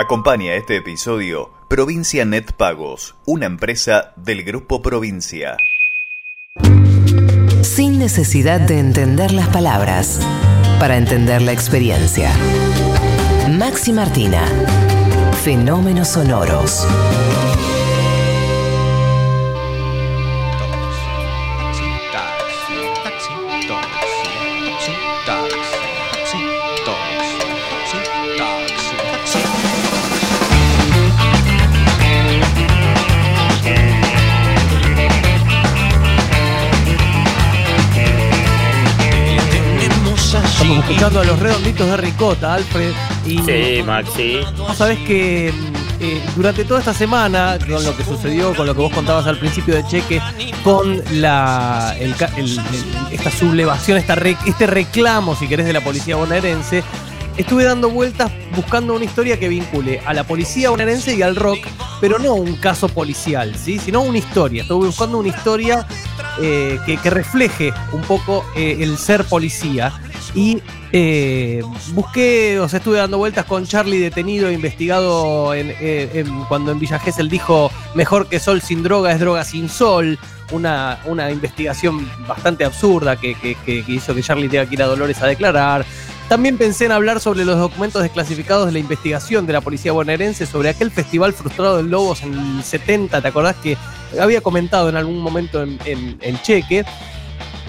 Acompaña 0.00 0.54
este 0.54 0.76
episodio 0.76 1.50
Provincia 1.68 2.24
Net 2.24 2.52
Pagos, 2.52 3.16
una 3.26 3.44
empresa 3.44 4.14
del 4.16 4.44
Grupo 4.44 4.80
Provincia. 4.80 5.58
Sin 7.60 7.98
necesidad 7.98 8.62
de 8.62 8.78
entender 8.78 9.30
las 9.32 9.48
palabras, 9.48 10.18
para 10.78 10.96
entender 10.96 11.42
la 11.42 11.52
experiencia. 11.52 12.32
Maxi 13.50 13.92
Martina. 13.92 14.46
Fenómenos 15.44 16.08
sonoros. 16.08 16.86
Escuchando 41.00 41.20
a 41.20 41.24
los 41.24 41.38
redonditos 41.40 41.86
de 41.86 41.96
Ricota, 41.96 42.52
Alfred. 42.54 42.92
Y 43.24 43.38
Sí, 43.38 43.82
Maxi. 43.86 44.40
vos 44.58 44.76
sabés 44.76 44.98
que 44.98 45.48
eh, 45.48 46.22
durante 46.36 46.62
toda 46.66 46.80
esta 46.80 46.92
semana, 46.92 47.56
con 47.58 47.82
lo 47.82 47.96
que 47.96 48.04
sucedió, 48.04 48.54
con 48.54 48.66
lo 48.66 48.74
que 48.74 48.82
vos 48.82 48.92
contabas 48.92 49.26
al 49.26 49.38
principio 49.38 49.74
de 49.74 49.82
Cheque, 49.86 50.20
con 50.62 51.02
la 51.12 51.96
el 51.98 52.14
ca- 52.16 52.30
el- 52.36 52.58
el- 52.58 53.12
esta 53.12 53.30
sublevación, 53.30 53.96
esta 53.96 54.14
re- 54.14 54.36
este 54.46 54.66
reclamo, 54.66 55.34
si 55.34 55.48
querés, 55.48 55.64
de 55.64 55.72
la 55.72 55.80
policía 55.82 56.16
bonaerense, 56.16 56.82
estuve 57.38 57.64
dando 57.64 57.88
vueltas 57.88 58.30
buscando 58.54 58.92
una 58.92 59.06
historia 59.06 59.38
que 59.40 59.48
vincule 59.48 60.02
a 60.04 60.12
la 60.12 60.24
policía 60.24 60.68
bonaerense 60.68 61.14
y 61.14 61.22
al 61.22 61.34
rock, 61.34 61.60
pero 62.02 62.18
no 62.18 62.34
un 62.34 62.56
caso 62.56 62.90
policial, 62.90 63.54
¿sí? 63.56 63.78
sino 63.78 64.02
una 64.02 64.18
historia. 64.18 64.62
Estuve 64.62 64.88
buscando 64.88 65.16
una 65.16 65.28
historia 65.30 65.86
eh, 66.42 66.78
que, 66.84 66.98
que 66.98 67.08
refleje 67.08 67.72
un 67.92 68.02
poco 68.02 68.44
eh, 68.54 68.76
el 68.80 68.98
ser 68.98 69.24
policía. 69.24 69.94
Y 70.34 70.62
eh, 70.92 71.62
busqué, 71.92 72.60
o 72.60 72.68
sea, 72.68 72.78
estuve 72.78 72.98
dando 72.98 73.18
vueltas 73.18 73.44
con 73.46 73.66
Charlie 73.66 73.98
detenido, 73.98 74.50
investigado 74.50 75.52
eh, 75.54 76.24
cuando 76.48 76.70
en 76.70 76.78
Villa 76.78 76.98
Gesell 77.00 77.28
dijo 77.28 77.70
mejor 77.94 78.28
que 78.28 78.38
sol 78.38 78.60
sin 78.62 78.82
droga 78.82 79.10
es 79.12 79.20
droga 79.20 79.44
sin 79.44 79.68
sol. 79.68 80.18
Una, 80.52 80.98
una 81.04 81.30
investigación 81.30 82.10
bastante 82.26 82.64
absurda 82.64 83.14
que 83.14 83.36
hizo 83.86 84.14
que 84.16 84.22
Charlie 84.22 84.48
tenga 84.48 84.66
que 84.66 84.74
ir 84.74 84.82
a 84.82 84.86
Dolores 84.86 85.22
a 85.22 85.26
declarar. 85.28 85.84
También 86.28 86.58
pensé 86.58 86.86
en 86.86 86.92
hablar 86.92 87.20
sobre 87.20 87.44
los 87.44 87.56
documentos 87.58 88.02
desclasificados 88.02 88.66
de 88.66 88.72
la 88.72 88.78
investigación 88.80 89.46
de 89.46 89.52
la 89.52 89.60
policía 89.60 89.92
bonaerense 89.92 90.46
sobre 90.46 90.68
aquel 90.68 90.90
festival 90.90 91.32
frustrado 91.34 91.76
de 91.76 91.84
Lobos 91.84 92.22
en 92.22 92.34
el 92.34 92.64
70. 92.64 93.20
¿Te 93.20 93.28
acordás 93.28 93.56
que 93.62 93.76
había 94.20 94.40
comentado 94.40 94.88
en 94.88 94.96
algún 94.96 95.18
momento 95.20 95.62
en, 95.62 95.78
en- 95.84 96.18
en 96.20 96.42
Cheque? 96.42 96.84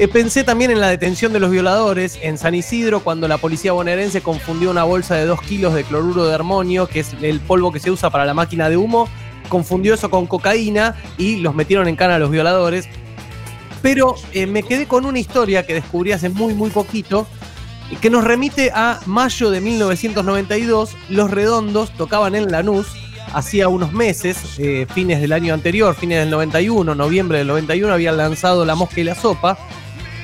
Eh, 0.02 0.08
pensé 0.08 0.44
también 0.44 0.72
en 0.72 0.80
la 0.80 0.88
detención 0.88 1.32
de 1.32 1.40
los 1.40 1.52
violadores 1.52 2.18
en 2.24 2.40
San 2.40 2.56
Isidro 2.56 3.02
cuando 3.02 3.28
la 3.28 3.38
policía 3.38 3.74
bonaerense 3.74 4.22
confundió 4.22 4.72
una 4.72 4.84
bolsa 4.84 5.14
de 5.14 5.28
2 5.28 5.40
kilos 5.44 5.76
de 5.76 5.84
cloruro 5.84 6.26
de 6.26 6.34
armonio, 6.34 6.88
que 6.88 7.02
es 7.02 7.14
el 7.22 7.40
polvo 7.40 7.72
que 7.72 7.80
se 7.80 7.92
usa 7.92 8.10
para 8.10 8.26
la 8.26 8.34
máquina 8.34 8.68
de 8.68 8.78
humo, 8.78 9.08
confundió 9.48 9.94
eso 9.94 10.10
con 10.10 10.26
cocaína 10.26 10.96
y 11.20 11.36
los 11.36 11.54
metieron 11.54 11.88
en 11.88 11.96
cana 11.96 12.16
a 12.16 12.18
los 12.18 12.32
violadores. 12.32 12.90
Pero 13.84 14.16
eh, 14.34 14.48
me 14.48 14.64
quedé 14.64 14.88
con 14.88 15.06
una 15.06 15.20
historia 15.20 15.68
que 15.68 15.76
descubrí 15.76 16.14
hace 16.14 16.30
muy, 16.30 16.56
muy 16.56 16.72
poquito, 16.72 17.28
que 18.02 18.10
nos 18.10 18.24
remite 18.24 18.72
a 18.74 19.02
mayo 19.06 19.52
de 19.52 19.62
1992. 19.62 20.98
Los 21.10 21.30
Redondos 21.30 21.92
tocaban 21.94 22.34
en 22.34 22.52
Lanús 22.52 22.88
hacía 23.34 23.70
unos 23.70 23.94
meses, 23.94 24.38
eh, 24.58 24.88
fines 24.92 25.22
del 25.22 25.32
año 25.32 25.54
anterior, 25.54 25.96
fines 25.96 26.20
del 26.20 26.32
91, 26.32 26.96
noviembre 26.96 27.38
del 27.38 27.48
91, 27.48 27.94
habían 27.94 28.18
lanzado 28.18 28.66
La 28.66 28.74
Mosca 28.74 29.00
y 29.00 29.04
la 29.04 29.14
Sopa. 29.14 29.60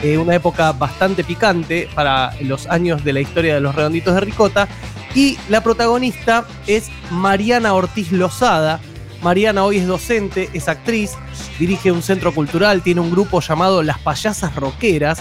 Eh, 0.01 0.17
una 0.17 0.35
época 0.35 0.71
bastante 0.73 1.23
picante 1.23 1.89
para 1.95 2.33
los 2.41 2.67
años 2.67 3.03
de 3.03 3.13
la 3.13 3.21
historia 3.21 3.55
de 3.55 3.61
los 3.61 3.75
redonditos 3.75 4.13
de 4.13 4.21
Ricota. 4.21 4.67
Y 5.15 5.37
la 5.49 5.61
protagonista 5.61 6.45
es 6.67 6.89
Mariana 7.09 7.73
Ortiz 7.73 8.11
Lozada. 8.11 8.79
Mariana 9.23 9.63
hoy 9.63 9.77
es 9.77 9.87
docente, 9.87 10.49
es 10.53 10.67
actriz, 10.67 11.13
dirige 11.57 11.91
un 11.91 12.03
centro 12.03 12.33
cultural, 12.33 12.83
tiene 12.83 13.01
un 13.01 13.09
grupo 13.09 13.41
llamado 13.41 13.81
Las 13.81 13.97
Payasas 13.99 14.55
Roqueras. 14.55 15.19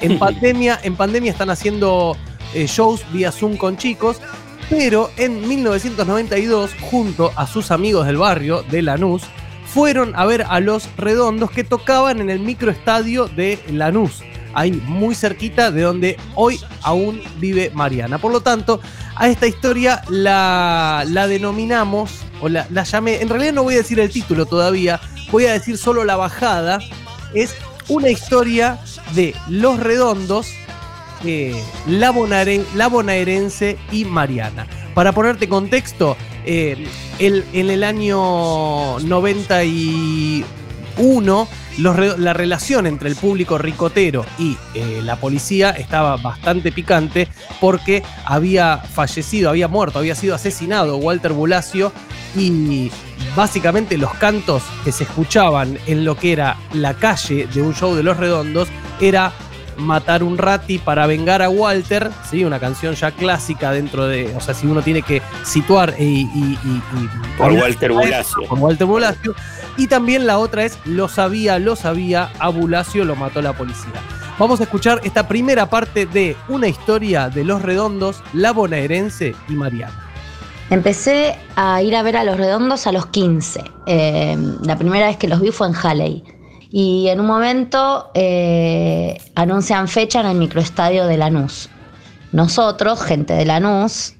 En 0.00 0.18
pandemia, 0.18 0.80
en 0.82 0.96
pandemia 0.96 1.30
están 1.30 1.50
haciendo 1.50 2.16
eh, 2.54 2.66
shows 2.66 3.04
vía 3.12 3.30
Zoom 3.30 3.56
con 3.56 3.76
chicos, 3.76 4.20
pero 4.68 5.10
en 5.16 5.46
1992, 5.46 6.72
junto 6.90 7.32
a 7.36 7.46
sus 7.46 7.70
amigos 7.70 8.06
del 8.06 8.16
barrio 8.16 8.62
de 8.64 8.82
Lanús, 8.82 9.22
fueron 9.76 10.14
a 10.16 10.24
ver 10.24 10.46
a 10.48 10.58
los 10.58 10.88
redondos 10.96 11.50
que 11.50 11.62
tocaban 11.62 12.22
en 12.22 12.30
el 12.30 12.40
microestadio 12.40 13.28
de 13.28 13.62
Lanús, 13.70 14.22
ahí 14.54 14.72
muy 14.72 15.14
cerquita 15.14 15.70
de 15.70 15.82
donde 15.82 16.16
hoy 16.34 16.58
aún 16.82 17.20
vive 17.38 17.70
Mariana. 17.74 18.16
Por 18.16 18.32
lo 18.32 18.40
tanto, 18.40 18.80
a 19.16 19.28
esta 19.28 19.46
historia 19.46 20.00
la, 20.08 21.04
la 21.06 21.28
denominamos, 21.28 22.10
o 22.40 22.48
la, 22.48 22.66
la 22.70 22.84
llamé, 22.84 23.20
en 23.20 23.28
realidad 23.28 23.52
no 23.52 23.64
voy 23.64 23.74
a 23.74 23.76
decir 23.76 24.00
el 24.00 24.08
título 24.08 24.46
todavía, 24.46 24.98
voy 25.30 25.44
a 25.44 25.52
decir 25.52 25.76
solo 25.76 26.04
la 26.04 26.16
bajada, 26.16 26.78
es 27.34 27.54
una 27.88 28.08
historia 28.08 28.78
de 29.14 29.34
los 29.50 29.78
redondos 29.78 30.54
eh, 31.22 31.62
la, 31.86 32.14
la 32.74 32.88
bonaerense 32.88 33.76
y 33.92 34.06
Mariana. 34.06 34.66
Para 34.94 35.12
ponerte 35.12 35.50
contexto, 35.50 36.16
eh, 36.46 36.86
en 37.18 37.70
el 37.70 37.84
año 37.84 38.98
91, 39.00 41.48
los 41.78 41.96
re- 41.96 42.18
la 42.18 42.32
relación 42.32 42.86
entre 42.86 43.08
el 43.10 43.16
público 43.16 43.58
ricotero 43.58 44.24
y 44.38 44.56
eh, 44.74 45.00
la 45.02 45.16
policía 45.16 45.70
estaba 45.70 46.16
bastante 46.16 46.72
picante 46.72 47.28
porque 47.60 48.02
había 48.24 48.78
fallecido, 48.78 49.50
había 49.50 49.68
muerto, 49.68 49.98
había 49.98 50.14
sido 50.14 50.34
asesinado 50.34 50.96
Walter 50.96 51.32
Bulacio 51.32 51.92
y 52.36 52.90
básicamente 53.34 53.98
los 53.98 54.14
cantos 54.14 54.62
que 54.84 54.92
se 54.92 55.04
escuchaban 55.04 55.78
en 55.86 56.04
lo 56.04 56.16
que 56.16 56.32
era 56.32 56.56
la 56.72 56.94
calle 56.94 57.46
de 57.52 57.62
un 57.62 57.74
show 57.74 57.94
de 57.94 58.02
Los 58.02 58.16
Redondos 58.16 58.68
era 59.00 59.32
Matar 59.78 60.22
un 60.22 60.38
rati 60.38 60.78
para 60.78 61.06
vengar 61.06 61.42
a 61.42 61.48
Walter, 61.50 62.10
¿sí? 62.30 62.44
una 62.44 62.58
canción 62.58 62.94
ya 62.94 63.10
clásica 63.10 63.72
dentro 63.72 64.06
de, 64.06 64.34
o 64.36 64.40
sea, 64.40 64.54
si 64.54 64.66
uno 64.66 64.82
tiene 64.82 65.02
que 65.02 65.20
situar 65.44 65.94
y... 65.98 66.04
y- 66.04 66.58
y- 66.64 66.82
y- 66.98 67.36
Por 67.38 67.52
Walter 67.52 67.92
Bulacio. 67.92 68.42
Por 68.48 68.58
Walter 68.58 68.86
Bulacio. 68.86 69.34
Y 69.76 69.86
también 69.88 70.26
la 70.26 70.38
otra 70.38 70.64
es 70.64 70.78
Lo 70.86 71.08
sabía, 71.08 71.58
lo 71.58 71.76
sabía, 71.76 72.30
a 72.38 72.48
Bulacio 72.48 73.04
lo 73.04 73.16
mató 73.16 73.42
la 73.42 73.52
policía. 73.52 73.92
Vamos 74.38 74.60
a 74.60 74.64
escuchar 74.64 75.00
esta 75.04 75.26
primera 75.28 75.68
parte 75.70 76.04
de 76.06 76.36
una 76.48 76.68
historia 76.68 77.28
de 77.30 77.44
Los 77.44 77.62
Redondos, 77.62 78.22
La 78.34 78.52
Bonaerense 78.52 79.34
y 79.48 79.52
Mariana. 79.52 80.02
Empecé 80.68 81.38
a 81.54 81.80
ir 81.82 81.94
a 81.94 82.02
ver 82.02 82.16
a 82.16 82.24
los 82.24 82.36
redondos 82.36 82.86
a 82.86 82.92
los 82.92 83.06
15. 83.06 83.62
Eh, 83.86 84.36
la 84.62 84.76
primera 84.76 85.06
vez 85.06 85.16
que 85.16 85.28
los 85.28 85.40
vi 85.40 85.50
fue 85.52 85.68
en 85.68 85.74
Halley. 85.74 86.24
Y 86.78 87.08
en 87.08 87.20
un 87.20 87.26
momento 87.26 88.10
eh, 88.12 89.16
anuncian 89.34 89.88
fecha 89.88 90.20
en 90.20 90.26
el 90.26 90.36
microestadio 90.36 91.06
de 91.06 91.16
Lanús. 91.16 91.70
Nosotros, 92.32 93.00
gente 93.00 93.32
de 93.32 93.46
Lanús, 93.46 94.12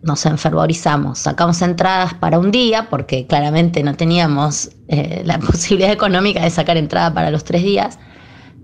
nos 0.00 0.24
enfervorizamos. 0.24 1.18
Sacamos 1.18 1.60
entradas 1.60 2.14
para 2.14 2.38
un 2.38 2.50
día, 2.50 2.88
porque 2.88 3.26
claramente 3.26 3.82
no 3.82 3.94
teníamos 3.94 4.70
eh, 4.88 5.20
la 5.26 5.38
posibilidad 5.46 5.92
económica 5.92 6.40
de 6.40 6.48
sacar 6.48 6.78
entrada 6.78 7.12
para 7.12 7.30
los 7.30 7.44
tres 7.44 7.62
días. 7.62 7.98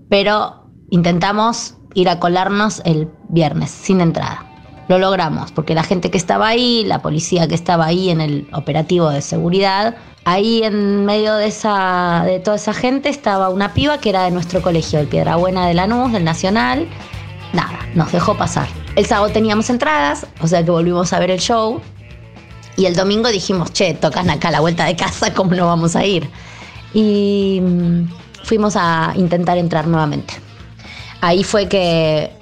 Pero 0.09 0.67
intentamos 0.89 1.75
ir 1.93 2.09
a 2.09 2.19
colarnos 2.19 2.81
el 2.83 3.09
viernes 3.29 3.69
sin 3.69 4.01
entrada. 4.01 4.48
Lo 4.89 4.97
logramos, 4.97 5.51
porque 5.51 5.75
la 5.75 5.83
gente 5.83 6.09
que 6.09 6.17
estaba 6.17 6.47
ahí, 6.47 6.83
la 6.83 7.03
policía 7.03 7.47
que 7.47 7.53
estaba 7.53 7.85
ahí 7.85 8.09
en 8.09 8.21
el 8.21 8.47
operativo 8.53 9.11
de 9.11 9.21
seguridad, 9.21 9.95
ahí 10.25 10.63
en 10.63 11.05
medio 11.05 11.35
de, 11.35 11.45
esa, 11.45 12.23
de 12.25 12.39
toda 12.39 12.57
esa 12.57 12.73
gente 12.73 13.07
estaba 13.07 13.49
una 13.49 13.75
piba 13.75 13.99
que 13.99 14.09
era 14.09 14.23
de 14.23 14.31
nuestro 14.31 14.63
colegio, 14.63 14.99
el 14.99 15.05
Piedrabuena 15.05 15.67
de 15.67 15.75
Lanús, 15.75 16.11
del 16.11 16.23
Nacional. 16.23 16.87
Nada, 17.53 17.87
nos 17.93 18.11
dejó 18.11 18.35
pasar. 18.35 18.67
El 18.95 19.05
sábado 19.05 19.31
teníamos 19.31 19.69
entradas, 19.69 20.25
o 20.41 20.47
sea 20.47 20.65
que 20.65 20.71
volvimos 20.71 21.13
a 21.13 21.19
ver 21.19 21.29
el 21.29 21.39
show. 21.39 21.79
Y 22.75 22.87
el 22.87 22.95
domingo 22.95 23.29
dijimos, 23.29 23.71
che, 23.71 23.93
tocan 23.93 24.31
acá 24.31 24.49
la 24.49 24.59
vuelta 24.59 24.85
de 24.85 24.95
casa, 24.95 25.31
¿cómo 25.35 25.53
no 25.53 25.67
vamos 25.67 25.95
a 25.95 26.03
ir? 26.03 26.27
Y 26.95 27.61
mm, 27.61 28.09
fuimos 28.43 28.75
a 28.75 29.13
intentar 29.15 29.59
entrar 29.59 29.85
nuevamente. 29.85 30.33
Ahí 31.21 31.43
fue 31.43 31.67
que 31.67 32.38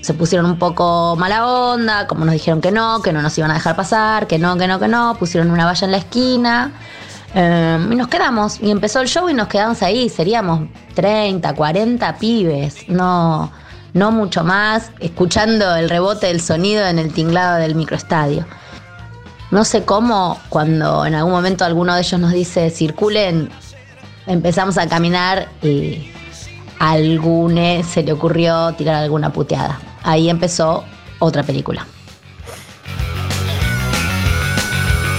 se 0.00 0.14
pusieron 0.14 0.46
un 0.46 0.58
poco 0.58 1.16
mala 1.16 1.46
onda, 1.46 2.06
como 2.06 2.24
nos 2.24 2.32
dijeron 2.32 2.60
que 2.60 2.70
no, 2.72 3.02
que 3.02 3.12
no 3.12 3.22
nos 3.22 3.36
iban 3.36 3.50
a 3.50 3.54
dejar 3.54 3.76
pasar, 3.76 4.26
que 4.26 4.38
no, 4.38 4.56
que 4.56 4.66
no, 4.66 4.78
que 4.80 4.88
no, 4.88 5.16
pusieron 5.18 5.50
una 5.50 5.64
valla 5.64 5.84
en 5.84 5.90
la 5.92 5.98
esquina. 5.98 6.72
eh, 7.34 7.88
y 7.90 7.94
nos 7.94 8.08
quedamos, 8.08 8.60
y 8.60 8.70
empezó 8.70 9.00
el 9.00 9.08
show 9.08 9.28
y 9.28 9.34
nos 9.34 9.48
quedamos 9.48 9.82
ahí, 9.82 10.08
seríamos 10.08 10.68
30, 10.94 11.54
40 11.54 12.16
pibes, 12.18 12.88
no, 12.88 13.52
no 13.92 14.10
mucho 14.10 14.42
más, 14.42 14.90
escuchando 15.00 15.76
el 15.76 15.88
rebote 15.88 16.26
del 16.26 16.40
sonido 16.40 16.86
en 16.86 16.98
el 16.98 17.12
tinglado 17.12 17.58
del 17.58 17.74
microestadio. 17.74 18.46
No 19.50 19.64
sé 19.64 19.84
cómo, 19.84 20.38
cuando 20.48 21.04
en 21.04 21.14
algún 21.14 21.32
momento 21.32 21.64
alguno 21.64 21.94
de 21.94 22.00
ellos 22.00 22.20
nos 22.20 22.32
dice 22.32 22.70
circulen, 22.70 23.50
empezamos 24.26 24.78
a 24.78 24.88
caminar 24.88 25.48
y 25.62 26.08
a 26.78 26.92
alguno 26.92 27.82
se 27.82 28.02
le 28.02 28.12
ocurrió 28.12 28.72
tirar 28.74 29.02
alguna 29.02 29.32
puteada. 29.32 29.78
Ahí 30.02 30.30
empezó 30.30 30.84
otra 31.18 31.42
película. 31.42 31.86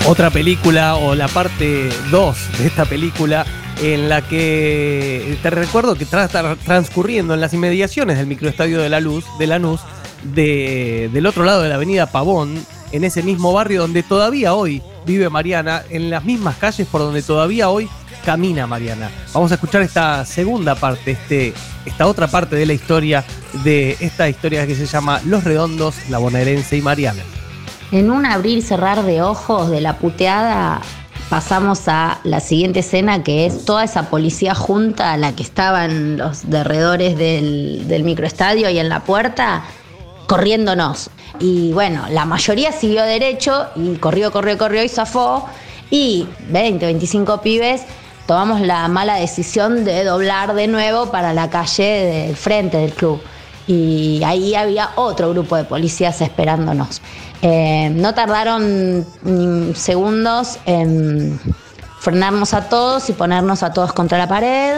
Otra 0.07 0.29
película 0.31 0.95
o 0.95 1.15
la 1.15 1.27
parte 1.27 1.89
2 2.09 2.37
de 2.57 2.67
esta 2.67 2.85
película 2.85 3.45
en 3.81 4.09
la 4.09 4.21
que 4.21 5.37
te 5.41 5.49
recuerdo 5.49 5.95
que 5.95 6.03
está 6.03 6.27
transcurriendo 6.27 7.33
en 7.33 7.41
las 7.41 7.53
inmediaciones 7.53 8.17
del 8.17 8.27
microestadio 8.27 8.79
de 8.79 8.89
la 8.89 8.99
Luz, 8.99 9.25
de 9.39 9.47
Lanús, 9.47 9.81
de, 10.23 11.09
del 11.13 11.25
otro 11.25 11.45
lado 11.45 11.61
de 11.61 11.69
la 11.69 11.75
avenida 11.75 12.07
Pavón, 12.07 12.65
en 12.91 13.03
ese 13.03 13.23
mismo 13.23 13.53
barrio 13.53 13.81
donde 13.81 14.03
todavía 14.03 14.53
hoy 14.53 14.81
vive 15.05 15.29
Mariana, 15.29 15.83
en 15.89 16.09
las 16.09 16.23
mismas 16.23 16.57
calles 16.57 16.87
por 16.87 17.01
donde 17.01 17.21
todavía 17.21 17.69
hoy 17.69 17.87
camina 18.23 18.67
Mariana. 18.67 19.09
Vamos 19.33 19.51
a 19.51 19.55
escuchar 19.55 19.81
esta 19.81 20.25
segunda 20.25 20.75
parte, 20.75 21.11
este, 21.11 21.53
esta 21.85 22.07
otra 22.07 22.27
parte 22.27 22.55
de 22.55 22.65
la 22.65 22.73
historia, 22.73 23.23
de 23.63 23.97
esta 23.99 24.29
historia 24.29 24.65
que 24.67 24.75
se 24.75 24.85
llama 24.85 25.21
Los 25.25 25.43
Redondos, 25.43 25.95
la 26.09 26.17
bonaerense 26.17 26.77
y 26.77 26.81
Mariana. 26.81 27.23
En 27.91 28.09
un 28.09 28.25
abrir 28.25 28.57
y 28.57 28.61
cerrar 28.61 29.03
de 29.03 29.21
ojos 29.21 29.69
de 29.69 29.81
la 29.81 29.97
puteada 29.97 30.81
pasamos 31.29 31.87
a 31.87 32.19
la 32.23 32.39
siguiente 32.39 32.79
escena 32.79 33.23
que 33.23 33.45
es 33.45 33.65
toda 33.65 33.83
esa 33.83 34.09
policía 34.09 34.53
junta 34.53 35.13
a 35.13 35.17
la 35.17 35.33
que 35.35 35.43
estaban 35.43 36.17
los 36.17 36.49
derredores 36.49 37.17
del, 37.17 37.87
del 37.87 38.03
microestadio 38.03 38.69
y 38.69 38.79
en 38.79 38.89
la 38.89 39.01
puerta 39.01 39.63
corriéndonos. 40.27 41.09
Y 41.39 41.73
bueno, 41.73 42.05
la 42.09 42.25
mayoría 42.25 42.71
siguió 42.71 43.03
derecho 43.03 43.67
y 43.75 43.95
corrió, 43.95 44.31
corrió, 44.31 44.57
corrió 44.57 44.83
y 44.83 44.89
zafó. 44.89 45.45
Y 45.89 46.25
20, 46.49 46.85
25 46.85 47.41
pibes 47.41 47.81
tomamos 48.31 48.61
la 48.61 48.87
mala 48.87 49.15
decisión 49.15 49.83
de 49.83 50.05
doblar 50.05 50.53
de 50.53 50.67
nuevo 50.67 51.11
para 51.11 51.33
la 51.33 51.49
calle 51.49 51.83
del 51.83 52.35
frente 52.37 52.77
del 52.77 52.93
club. 52.93 53.21
Y 53.67 54.21
ahí 54.23 54.55
había 54.55 54.91
otro 54.95 55.31
grupo 55.31 55.57
de 55.57 55.65
policías 55.65 56.21
esperándonos. 56.21 57.01
Eh, 57.41 57.91
no 57.93 58.13
tardaron 58.13 59.05
ni 59.23 59.75
segundos 59.75 60.59
en 60.65 61.41
frenarnos 61.99 62.53
a 62.53 62.69
todos 62.69 63.09
y 63.09 63.11
ponernos 63.11 63.63
a 63.63 63.73
todos 63.73 63.91
contra 63.91 64.17
la 64.17 64.29
pared. 64.29 64.77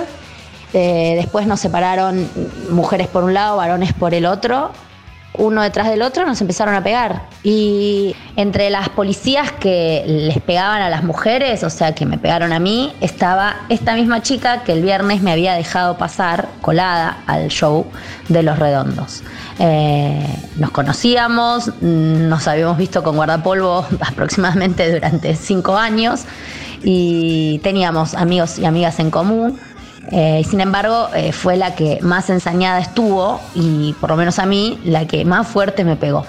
Eh, 0.73 1.13
después 1.15 1.45
nos 1.45 1.59
separaron 1.59 2.27
mujeres 2.71 3.07
por 3.07 3.23
un 3.23 3.35
lado, 3.35 3.57
varones 3.57 3.93
por 3.93 4.15
el 4.15 4.25
otro 4.25 4.71
uno 5.35 5.61
detrás 5.61 5.89
del 5.89 6.01
otro, 6.01 6.25
nos 6.25 6.39
empezaron 6.41 6.75
a 6.75 6.83
pegar. 6.83 7.23
Y 7.43 8.15
entre 8.35 8.69
las 8.69 8.89
policías 8.89 9.51
que 9.51 10.03
les 10.05 10.39
pegaban 10.41 10.81
a 10.81 10.89
las 10.89 11.03
mujeres, 11.03 11.63
o 11.63 11.69
sea, 11.69 11.95
que 11.95 12.05
me 12.05 12.17
pegaron 12.17 12.53
a 12.53 12.59
mí, 12.59 12.93
estaba 13.01 13.55
esta 13.69 13.95
misma 13.95 14.21
chica 14.21 14.63
que 14.63 14.73
el 14.73 14.81
viernes 14.81 15.21
me 15.21 15.31
había 15.31 15.53
dejado 15.53 15.97
pasar 15.97 16.49
colada 16.61 17.23
al 17.25 17.49
show 17.49 17.85
de 18.29 18.43
Los 18.43 18.59
Redondos. 18.59 19.23
Eh, 19.59 20.25
nos 20.57 20.71
conocíamos, 20.71 21.71
nos 21.81 22.47
habíamos 22.47 22.77
visto 22.77 23.03
con 23.03 23.15
guardapolvo 23.15 23.85
aproximadamente 24.01 24.91
durante 24.91 25.35
cinco 25.35 25.77
años 25.77 26.25
y 26.83 27.59
teníamos 27.63 28.13
amigos 28.13 28.59
y 28.59 28.65
amigas 28.65 28.99
en 28.99 29.09
común. 29.09 29.59
Eh, 30.11 30.43
sin 30.49 30.61
embargo, 30.61 31.09
eh, 31.15 31.31
fue 31.31 31.57
la 31.57 31.75
que 31.75 31.99
más 32.01 32.29
ensañada 32.29 32.79
estuvo 32.79 33.39
y 33.55 33.93
por 33.99 34.09
lo 34.09 34.17
menos 34.17 34.39
a 34.39 34.45
mí, 34.45 34.79
la 34.83 35.07
que 35.07 35.25
más 35.25 35.47
fuerte 35.47 35.83
me 35.83 35.95
pegó. 35.95 36.25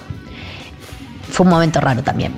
Fue 1.29 1.45
un 1.45 1.51
momento 1.51 1.81
raro 1.81 2.01
también. 2.01 2.33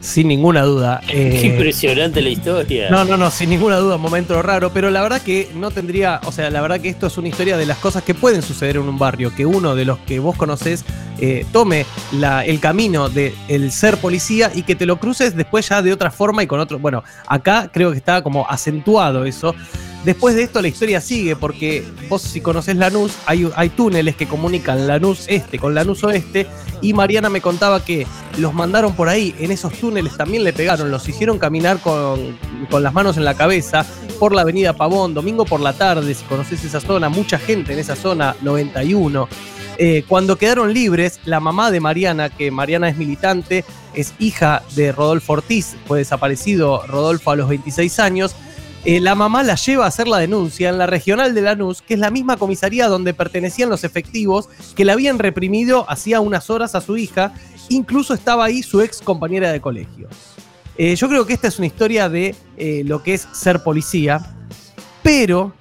Sin 0.00 0.26
ninguna 0.26 0.62
duda. 0.62 1.00
Qué 1.06 1.46
impresionante 1.46 2.20
la 2.20 2.30
historia. 2.30 2.90
No, 2.90 3.04
no, 3.04 3.16
no, 3.16 3.30
sin 3.30 3.50
ninguna 3.50 3.76
duda, 3.76 3.96
un 3.96 4.02
momento 4.02 4.42
raro, 4.42 4.72
pero 4.72 4.90
la 4.90 5.00
verdad 5.00 5.22
que 5.22 5.48
no 5.54 5.70
tendría, 5.70 6.20
o 6.24 6.32
sea, 6.32 6.50
la 6.50 6.60
verdad 6.60 6.80
que 6.80 6.88
esto 6.88 7.06
es 7.06 7.18
una 7.18 7.28
historia 7.28 7.56
de 7.56 7.66
las 7.66 7.78
cosas 7.78 8.02
que 8.02 8.14
pueden 8.14 8.42
suceder 8.42 8.76
en 8.76 8.82
un 8.82 8.98
barrio, 8.98 9.32
que 9.34 9.46
uno 9.46 9.76
de 9.76 9.84
los 9.84 9.98
que 9.98 10.18
vos 10.18 10.34
conocés 10.34 10.84
eh, 11.20 11.46
tome 11.52 11.86
el 12.46 12.58
camino 12.58 13.10
de 13.10 13.32
el 13.46 13.70
ser 13.70 13.98
policía 13.98 14.50
y 14.52 14.62
que 14.62 14.74
te 14.74 14.86
lo 14.86 14.98
cruces 14.98 15.36
después 15.36 15.68
ya 15.68 15.82
de 15.82 15.92
otra 15.92 16.10
forma 16.10 16.42
y 16.42 16.48
con 16.48 16.58
otro, 16.58 16.80
bueno, 16.80 17.04
acá 17.28 17.70
creo 17.72 17.92
que 17.92 17.98
está 17.98 18.22
como 18.22 18.44
acentuado 18.48 19.24
eso. 19.24 19.54
Después 20.04 20.34
de 20.34 20.42
esto 20.42 20.60
la 20.60 20.68
historia 20.68 21.00
sigue 21.00 21.36
porque 21.36 21.84
vos 22.08 22.22
si 22.22 22.40
conoces 22.40 22.76
Lanús, 22.76 23.12
hay, 23.24 23.48
hay 23.54 23.68
túneles 23.68 24.16
que 24.16 24.26
comunican 24.26 24.88
Lanús 24.88 25.26
Este 25.28 25.60
con 25.60 25.74
Lanús 25.74 26.02
Oeste 26.02 26.48
y 26.80 26.92
Mariana 26.92 27.30
me 27.30 27.40
contaba 27.40 27.84
que 27.84 28.06
los 28.38 28.52
mandaron 28.52 28.96
por 28.96 29.08
ahí, 29.08 29.34
en 29.38 29.52
esos 29.52 29.72
túneles 29.74 30.16
también 30.16 30.42
le 30.42 30.52
pegaron, 30.52 30.90
los 30.90 31.08
hicieron 31.08 31.38
caminar 31.38 31.78
con, 31.78 32.36
con 32.68 32.82
las 32.82 32.92
manos 32.92 33.16
en 33.16 33.24
la 33.24 33.34
cabeza 33.34 33.86
por 34.18 34.34
la 34.34 34.42
avenida 34.42 34.72
Pavón, 34.72 35.14
domingo 35.14 35.44
por 35.44 35.60
la 35.60 35.72
tarde, 35.72 36.14
si 36.14 36.24
conoces 36.24 36.64
esa 36.64 36.80
zona, 36.80 37.08
mucha 37.08 37.38
gente 37.38 37.72
en 37.72 37.78
esa 37.78 37.94
zona, 37.94 38.34
91. 38.40 39.28
Eh, 39.78 40.04
cuando 40.06 40.36
quedaron 40.36 40.72
libres, 40.72 41.20
la 41.24 41.40
mamá 41.40 41.70
de 41.70 41.80
Mariana, 41.80 42.28
que 42.28 42.50
Mariana 42.50 42.88
es 42.88 42.96
militante, 42.96 43.64
es 43.94 44.14
hija 44.18 44.62
de 44.74 44.92
Rodolfo 44.92 45.34
Ortiz, 45.34 45.76
fue 45.86 45.98
desaparecido 45.98 46.86
Rodolfo 46.86 47.30
a 47.30 47.36
los 47.36 47.48
26 47.48 47.98
años, 47.98 48.34
eh, 48.84 49.00
la 49.00 49.14
mamá 49.14 49.44
la 49.44 49.54
lleva 49.54 49.84
a 49.84 49.88
hacer 49.88 50.08
la 50.08 50.18
denuncia 50.18 50.68
en 50.68 50.76
la 50.76 50.86
regional 50.86 51.34
de 51.34 51.42
Lanús, 51.42 51.82
que 51.82 51.94
es 51.94 52.00
la 52.00 52.10
misma 52.10 52.36
comisaría 52.36 52.88
donde 52.88 53.14
pertenecían 53.14 53.70
los 53.70 53.84
efectivos 53.84 54.48
que 54.74 54.84
la 54.84 54.94
habían 54.94 55.20
reprimido 55.20 55.88
hacía 55.88 56.20
unas 56.20 56.50
horas 56.50 56.74
a 56.74 56.80
su 56.80 56.96
hija. 56.96 57.32
Incluso 57.68 58.12
estaba 58.12 58.44
ahí 58.44 58.62
su 58.62 58.80
ex 58.80 59.00
compañera 59.00 59.52
de 59.52 59.60
colegio. 59.60 60.08
Eh, 60.76 60.96
yo 60.96 61.08
creo 61.08 61.26
que 61.26 61.34
esta 61.34 61.46
es 61.46 61.58
una 61.58 61.66
historia 61.66 62.08
de 62.08 62.34
eh, 62.56 62.82
lo 62.84 63.02
que 63.04 63.14
es 63.14 63.28
ser 63.32 63.62
policía, 63.62 64.34
pero 65.02 65.54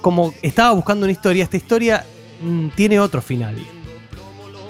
como 0.00 0.32
estaba 0.40 0.70
buscando 0.70 1.04
una 1.04 1.10
historia, 1.10 1.42
esta 1.42 1.56
historia 1.56 2.06
mm, 2.40 2.68
tiene 2.76 3.00
otro 3.00 3.20
final. 3.20 3.56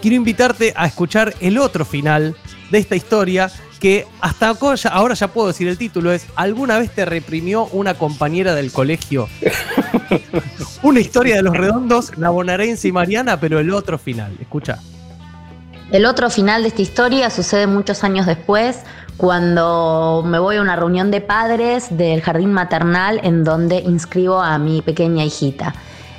Quiero 0.01 0.17
invitarte 0.17 0.73
a 0.75 0.87
escuchar 0.87 1.35
el 1.41 1.59
otro 1.59 1.85
final 1.85 2.35
de 2.71 2.79
esta 2.79 2.97
historia 2.97 3.51
que 3.81 4.07
hasta 4.21 4.55
ahora 4.91 5.15
ya 5.15 5.29
puedo 5.29 5.49
decir 5.49 5.69
el 5.69 5.79
título 5.79 6.13
es 6.13 6.27
¿Alguna 6.37 6.79
vez 6.79 6.91
te 6.91 7.05
reprimió 7.05 7.67
una 7.67 7.95
compañera 7.95 8.55
del 8.55 8.73
colegio? 8.73 9.29
una 10.83 11.01
historia 11.01 11.37
de 11.37 11.43
los 11.43 11.57
redondos, 11.57 12.17
la 12.17 12.31
bonaerense 12.31 12.89
y 12.89 12.93
Mariana, 12.93 13.39
pero 13.41 13.59
el 13.59 13.73
otro 13.73 13.99
final. 13.99 14.37
Escucha. 14.41 14.79
El 15.91 16.07
otro 16.07 16.31
final 16.31 16.63
de 16.63 16.69
esta 16.69 16.83
historia 16.83 17.31
sucede 17.31 17.67
muchos 17.67 18.05
años 18.05 18.27
después, 18.27 18.81
cuando 19.17 20.25
me 20.27 20.39
voy 20.39 20.57
a 20.57 20.63
una 20.63 20.77
reunión 20.77 21.11
de 21.11 21.21
padres 21.21 21.97
del 21.97 22.21
jardín 22.21 22.53
maternal 22.53 23.21
en 23.23 23.45
donde 23.45 23.79
inscribo 23.79 24.41
a 24.41 24.59
mi 24.59 24.83
pequeña 24.83 25.25
hijita. 25.25 25.75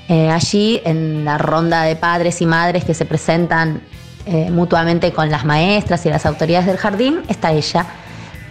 Eh, 0.07 0.29
allí, 0.29 0.81
en 0.85 1.25
la 1.25 1.37
ronda 1.37 1.83
de 1.83 1.95
padres 1.95 2.41
y 2.41 2.45
madres 2.45 2.85
que 2.85 2.93
se 2.93 3.05
presentan 3.05 3.81
eh, 4.25 4.49
mutuamente 4.49 5.11
con 5.11 5.29
las 5.29 5.45
maestras 5.45 6.05
y 6.05 6.09
las 6.09 6.25
autoridades 6.25 6.65
del 6.65 6.77
jardín, 6.77 7.21
está 7.27 7.51
ella, 7.51 7.85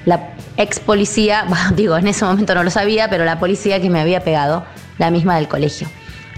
la 0.04 0.34
ex 0.56 0.80
policía, 0.80 1.46
digo, 1.76 1.96
en 1.96 2.06
ese 2.06 2.24
momento 2.24 2.54
no 2.54 2.62
lo 2.62 2.70
sabía, 2.70 3.08
pero 3.08 3.24
la 3.24 3.38
policía 3.38 3.80
que 3.80 3.90
me 3.90 4.00
había 4.00 4.22
pegado, 4.22 4.64
la 4.98 5.10
misma 5.10 5.36
del 5.36 5.48
colegio. 5.48 5.88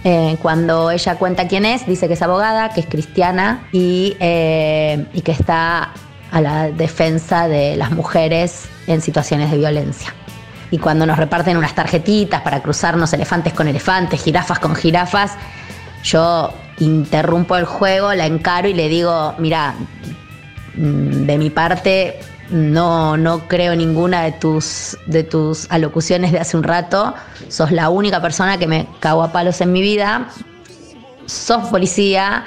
Eh, 0.05 0.37
cuando 0.40 0.90
ella 0.90 1.16
cuenta 1.16 1.49
quién 1.49 1.64
es, 1.64 1.87
dice 1.87 2.07
que 2.07 2.14
es 2.14 2.23
abogada, 2.23 2.71
que 2.71 2.81
es 2.81 2.87
cristiana 2.87 3.66
y, 3.73 4.16
eh, 4.21 5.05
y 5.12 5.21
que 5.21 5.33
está 5.33 5.90
a 6.31 6.40
la 6.40 6.71
defensa 6.71 7.49
de 7.49 7.76
las 7.76 7.90
mujeres 7.90 8.69
en 8.87 9.00
situaciones 9.00 9.50
de 9.50 9.59
violencia. 9.59 10.14
Y 10.71 10.78
cuando 10.78 11.07
nos 11.07 11.16
reparten 11.19 11.57
unas 11.57 11.75
tarjetitas 11.75 12.43
para 12.43 12.62
cruzarnos 12.62 13.12
elefantes 13.12 13.52
con 13.52 13.69
elefantes, 13.69 14.23
jirafas 14.23 14.59
con 14.59 14.75
jirafas, 14.75 15.33
yo 16.02 16.52
interrumpo 16.78 17.56
el 17.56 17.64
juego, 17.64 18.12
la 18.14 18.26
encaro 18.26 18.68
y 18.68 18.75
le 18.75 18.88
digo, 18.88 19.35
mira, 19.38 19.75
mm, 20.75 21.26
de 21.26 21.38
mi 21.38 21.50
parte 21.50 22.21
no, 22.50 23.16
no 23.16 23.49
creo 23.49 23.75
ninguna 23.75 24.23
de 24.23 24.33
tus, 24.33 24.97
de 25.06 25.25
tus 25.25 25.66
alocuciones 25.71 26.33
de 26.33 26.38
hace 26.38 26.56
un 26.56 26.62
rato, 26.62 27.14
sos 27.49 27.73
la 27.73 27.88
única 27.88 28.21
persona 28.21 28.59
que 28.59 28.66
me 28.66 28.87
cago 29.00 29.23
a 29.23 29.33
palos 29.33 29.61
en 29.61 29.73
mi 29.73 29.80
vida, 29.80 30.28
sos 31.26 31.68
policía 31.68 32.45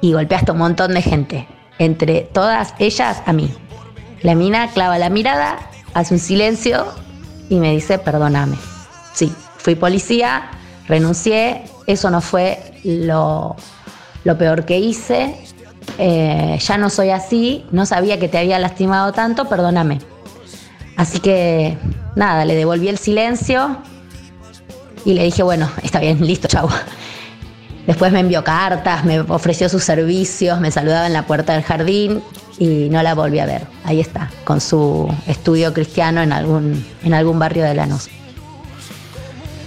y 0.00 0.12
golpeaste 0.12 0.50
a 0.50 0.54
un 0.54 0.60
montón 0.60 0.94
de 0.94 1.02
gente, 1.02 1.48
entre 1.78 2.22
todas 2.22 2.74
ellas 2.78 3.22
a 3.26 3.32
mí. 3.32 3.52
La 4.22 4.34
mina 4.34 4.68
clava 4.68 4.98
la 4.98 5.10
mirada, 5.10 5.58
hace 5.94 6.14
un 6.14 6.20
silencio 6.20 6.86
y 7.48 7.56
me 7.56 7.72
dice, 7.72 7.98
perdóname. 7.98 8.56
Sí, 9.12 9.32
fui 9.58 9.74
policía, 9.74 10.50
renuncié, 10.88 11.64
eso 11.86 12.10
no 12.10 12.20
fue 12.20 12.58
lo, 12.84 13.56
peor 14.24 14.64
que 14.64 14.78
hice, 14.78 15.36
eh, 15.98 16.58
ya 16.60 16.78
no 16.78 16.90
soy 16.90 17.10
así, 17.10 17.64
no 17.70 17.86
sabía 17.86 18.18
que 18.18 18.28
te 18.28 18.38
había 18.38 18.58
lastimado 18.58 19.12
tanto, 19.12 19.48
perdóname. 19.48 19.98
Así 20.96 21.20
que 21.20 21.76
nada, 22.16 22.44
le 22.44 22.54
devolví 22.54 22.88
el 22.88 22.98
silencio 22.98 23.78
y 25.04 25.14
le 25.14 25.24
dije, 25.24 25.42
bueno, 25.42 25.70
está 25.82 26.00
bien, 26.00 26.26
listo, 26.26 26.48
chau. 26.48 26.68
Después 27.86 28.10
me 28.10 28.18
envió 28.18 28.42
cartas, 28.42 29.04
me 29.04 29.20
ofreció 29.20 29.68
sus 29.68 29.84
servicios, 29.84 30.60
me 30.60 30.72
saludaba 30.72 31.06
en 31.06 31.12
la 31.12 31.24
puerta 31.24 31.52
del 31.52 31.62
jardín 31.62 32.20
y 32.58 32.88
no 32.90 33.00
la 33.02 33.14
volví 33.14 33.38
a 33.38 33.46
ver. 33.46 33.66
Ahí 33.84 34.00
está, 34.00 34.30
con 34.44 34.60
su 34.60 35.08
estudio 35.28 35.72
cristiano 35.72 36.20
en 36.20 36.32
algún, 36.32 36.84
en 37.04 37.14
algún 37.14 37.38
barrio 37.38 37.64
de 37.64 37.74
Lanús. 37.74 38.08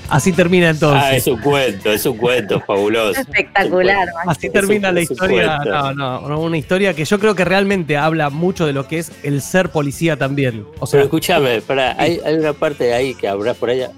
Así 0.09 0.31
termina 0.33 0.69
entonces. 0.69 1.03
Ah, 1.03 1.15
es 1.15 1.27
un 1.27 1.39
cuento, 1.39 1.91
es 1.91 2.05
un 2.05 2.17
cuento 2.17 2.59
fabuloso. 2.61 3.19
Espectacular, 3.19 4.09
cuento. 4.11 4.31
Así 4.31 4.49
termina 4.49 4.87
Es 4.87 4.91
un- 4.91 4.95
la 4.95 5.01
historia. 5.01 5.57
No, 5.65 5.93
no, 5.93 6.27
no, 6.27 6.39
una 6.41 6.57
historia 6.57 6.93
que 6.93 7.05
yo 7.05 7.19
creo 7.19 7.35
que 7.35 7.45
realmente 7.45 7.97
habla 7.97 8.29
mucho 8.29 8.65
de 8.65 8.73
lo 8.73 8.87
que 8.87 8.99
es 8.99 9.11
el 9.23 9.41
ser 9.41 9.69
policía 9.69 10.17
también. 10.17 10.65
O 10.79 10.87
sea, 10.87 10.97
Pero 10.97 11.03
escúchame, 11.05 11.61
pará, 11.61 11.95
hay, 11.97 12.19
hay 12.25 12.35
una 12.35 12.53
parte 12.53 12.93
ahí 12.93 13.13
que 13.15 13.27
habrá 13.27 13.53
por 13.53 13.69
allá. 13.69 13.91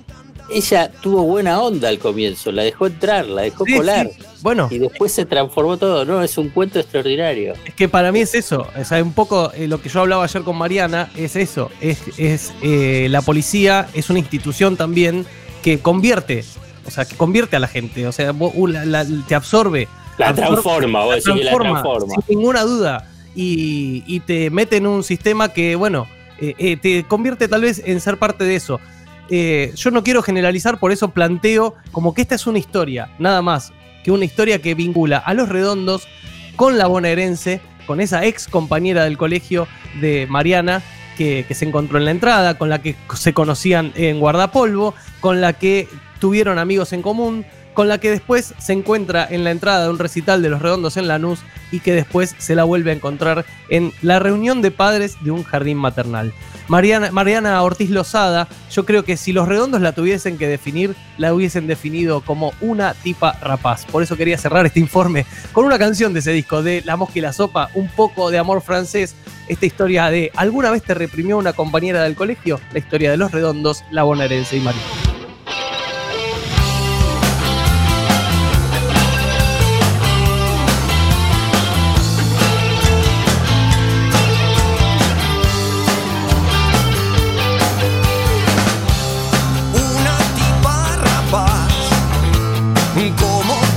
Ella 0.53 0.91
tuvo 1.01 1.23
buena 1.23 1.61
onda 1.61 1.87
al 1.87 1.97
comienzo, 1.97 2.51
la 2.51 2.63
dejó 2.63 2.87
entrar, 2.87 3.25
la 3.25 3.43
dejó 3.43 3.63
sí, 3.63 3.73
colar. 3.77 4.09
sí. 4.13 4.21
Bueno, 4.41 4.67
Y 4.69 4.79
después 4.79 5.13
se 5.13 5.23
transformó 5.25 5.77
todo, 5.77 6.03
¿no? 6.03 6.21
Es 6.21 6.37
un 6.37 6.49
cuento 6.49 6.77
extraordinario. 6.79 7.53
es 7.65 7.73
que 7.73 7.87
para 7.87 8.11
mí 8.11 8.19
es 8.19 8.35
eso. 8.35 8.67
O 8.77 8.83
sea, 8.83 9.01
un 9.01 9.13
poco 9.13 9.51
eh, 9.53 9.67
lo 9.69 9.81
que 9.81 9.87
yo 9.87 10.01
hablaba 10.01 10.25
ayer 10.25 10.41
con 10.41 10.57
Mariana 10.57 11.09
es 11.15 11.37
eso. 11.37 11.71
Es, 11.79 11.99
es 12.17 12.51
eh, 12.61 13.07
la 13.09 13.21
policía 13.21 13.87
es 13.93 14.09
una 14.09 14.19
institución 14.19 14.75
también 14.75 15.25
que 15.61 15.79
convierte. 15.79 16.43
O 16.85 16.91
sea, 16.91 17.05
que 17.05 17.15
convierte 17.15 17.55
a 17.55 17.59
la 17.59 17.67
gente. 17.67 18.07
O 18.07 18.11
sea, 18.11 18.31
vos, 18.31 18.51
uh, 18.55 18.67
la- 18.67 18.85
la- 18.85 19.05
te 19.27 19.35
absorbe. 19.35 19.87
La 20.17 20.29
absorbe- 20.29 20.35
transforma, 20.47 21.03
vos 21.05 21.15
la 21.25 21.33
transforma. 21.33 22.15
Sin 22.27 22.35
ninguna 22.37 22.61
duda. 22.63 23.07
Y, 23.35 24.03
y 24.07 24.19
te 24.19 24.49
mete 24.49 24.77
en 24.77 24.87
un 24.87 25.03
sistema 25.03 25.49
que, 25.53 25.75
bueno, 25.75 26.07
eh, 26.39 26.53
eh, 26.57 26.77
te 26.77 27.03
convierte 27.03 27.47
tal 27.47 27.61
vez 27.61 27.81
en 27.85 28.01
ser 28.01 28.17
parte 28.17 28.43
de 28.43 28.55
eso. 28.55 28.79
Eh, 29.29 29.71
yo 29.77 29.91
no 29.91 30.03
quiero 30.03 30.21
generalizar, 30.21 30.77
por 30.79 30.91
eso 30.91 31.09
planteo 31.11 31.75
como 31.93 32.13
que 32.13 32.21
esta 32.23 32.35
es 32.35 32.45
una 32.47 32.59
historia, 32.59 33.09
nada 33.19 33.41
más, 33.41 33.71
que 34.03 34.11
una 34.11 34.25
historia 34.25 34.61
que 34.61 34.75
vincula 34.75 35.19
a 35.19 35.33
los 35.33 35.47
redondos 35.47 36.07
con 36.57 36.77
la 36.77 36.87
bonaerense, 36.87 37.61
con 37.87 38.01
esa 38.01 38.25
ex 38.25 38.47
compañera 38.49 39.05
del 39.05 39.17
colegio 39.17 39.67
de 40.01 40.27
Mariana, 40.29 40.81
que, 41.17 41.45
se 41.51 41.65
encontró 41.65 41.97
en 41.97 42.05
la 42.05 42.11
entrada, 42.11 42.57
con 42.57 42.69
la 42.69 42.81
que 42.81 42.95
se 43.15 43.33
conocían 43.33 43.91
en 43.95 44.19
guardapolvo, 44.19 44.93
con 45.19 45.41
la 45.41 45.53
que 45.53 45.87
tuvieron 46.19 46.59
amigos 46.59 46.93
en 46.93 47.01
común, 47.01 47.45
con 47.73 47.87
la 47.87 47.99
que 47.99 48.11
después 48.11 48.53
se 48.57 48.73
encuentra 48.73 49.27
en 49.29 49.43
la 49.43 49.51
entrada 49.51 49.83
de 49.83 49.89
un 49.89 49.99
recital 49.99 50.41
de 50.41 50.49
los 50.49 50.61
redondos 50.61 50.97
en 50.97 51.07
Lanús 51.07 51.39
y 51.71 51.79
que 51.79 51.93
después 51.93 52.35
se 52.37 52.55
la 52.55 52.63
vuelve 52.63 52.91
a 52.91 52.95
encontrar 52.95 53.45
en 53.69 53.93
la 54.01 54.19
reunión 54.19 54.61
de 54.61 54.71
padres 54.71 55.15
de 55.23 55.31
un 55.31 55.43
jardín 55.43 55.77
maternal. 55.77 56.33
Mariana, 56.67 57.11
Mariana 57.11 57.61
Ortiz 57.63 57.89
Lozada, 57.89 58.47
yo 58.71 58.85
creo 58.85 59.03
que 59.03 59.17
si 59.17 59.33
los 59.33 59.47
redondos 59.47 59.81
la 59.81 59.93
tuviesen 59.93 60.37
que 60.37 60.47
definir, 60.47 60.95
la 61.17 61.33
hubiesen 61.33 61.67
definido 61.67 62.21
como 62.21 62.53
una 62.61 62.93
tipa 62.93 63.33
rapaz. 63.41 63.85
Por 63.85 64.03
eso 64.03 64.15
quería 64.15 64.37
cerrar 64.37 64.65
este 64.65 64.79
informe 64.79 65.25
con 65.51 65.65
una 65.65 65.77
canción 65.77 66.13
de 66.13 66.19
ese 66.19 66.31
disco, 66.31 66.63
de 66.63 66.81
La 66.85 66.95
Mosca 66.95 67.19
y 67.19 67.21
la 67.21 67.33
Sopa, 67.33 67.69
un 67.73 67.89
poco 67.89 68.31
de 68.31 68.37
amor 68.37 68.61
francés, 68.61 69.15
esta 69.51 69.65
historia 69.65 70.09
de 70.09 70.31
¿alguna 70.37 70.71
vez 70.71 70.81
te 70.81 70.93
reprimió 70.93 71.37
una 71.37 71.51
compañera 71.51 72.03
del 72.03 72.15
colegio? 72.15 72.61
La 72.71 72.79
historia 72.79 73.11
de 73.11 73.17
los 73.17 73.31
redondos, 73.31 73.83
la 73.91 74.03
bonaerense 74.03 74.55
y 74.55 74.61
María. 74.61 74.81
Una 89.73 90.17
tipa 90.37 90.95
rapaz, 91.03 91.89
como 93.19 93.70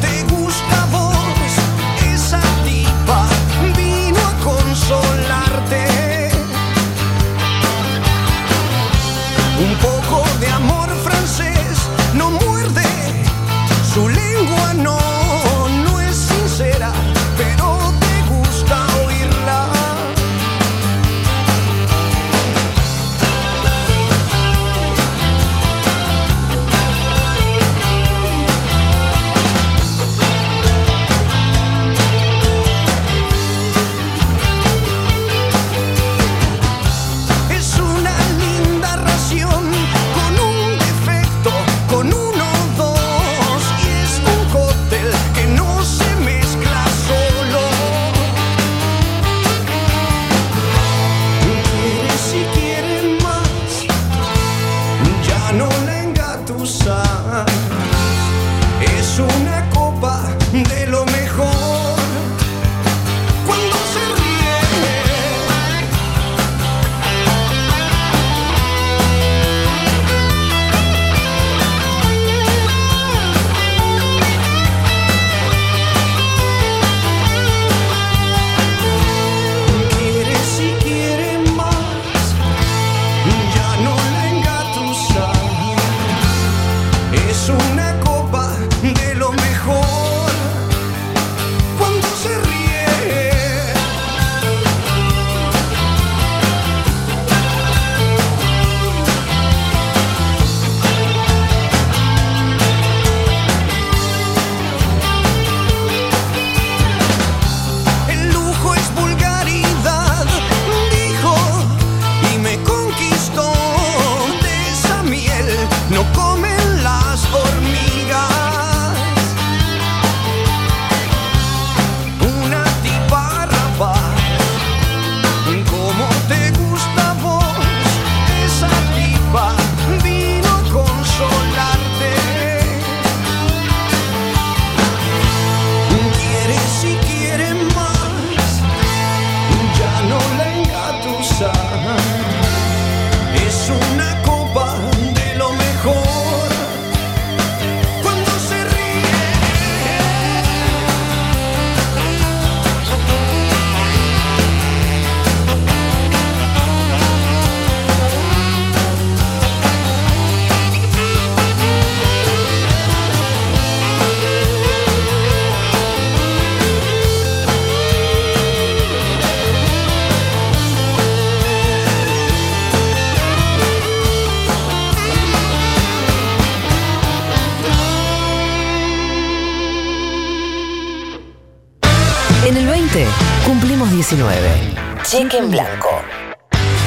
2019. 184.04 185.02
Cheque 185.02 185.38
en 185.38 185.50
blanco. 185.50 185.88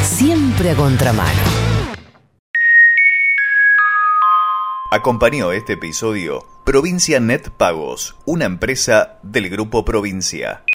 Siempre 0.04 0.70
a 0.70 0.76
contramano. 0.76 1.42
Acompañó 4.92 5.52
este 5.52 5.74
episodio 5.74 6.46
Provincia 6.64 7.20
Net 7.20 7.50
Pagos, 7.50 8.16
una 8.26 8.46
empresa 8.46 9.18
del 9.24 9.50
Grupo 9.50 9.84
Provincia. 9.84 10.62